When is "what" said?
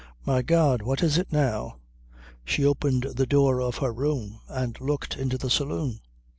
0.81-1.03